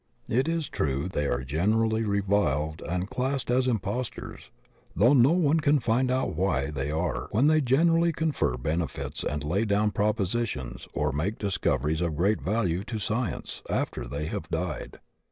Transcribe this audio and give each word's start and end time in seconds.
It 0.29 0.47
is 0.47 0.67
true 0.67 1.07
they 1.07 1.27
are 1.27 1.43
generally 1.43 2.03
reviled 2.03 2.81
and 2.89 3.07
classed 3.07 3.51
as 3.51 3.67
impostors— 3.67 4.49
though 4.95 5.13
no 5.13 5.33
one 5.33 5.59
can 5.59 5.77
find 5.77 6.09
out 6.09 6.35
why 6.35 6.71
they 6.71 6.89
are 6.89 7.27
when 7.29 7.45
they 7.45 7.61
generally 7.61 8.11
confer 8.11 8.57
benefits 8.57 9.23
and 9.23 9.43
lay 9.43 9.63
down 9.63 9.91
propositions 9.91 10.87
or 10.95 11.11
make 11.11 11.37
discoveries 11.37 12.01
of 12.01 12.17
great 12.17 12.41
value 12.41 12.83
to 12.85 12.97
science 12.97 13.61
after 13.69 14.07
they 14.07 14.25
have 14.25 14.49
died. 14.49 14.99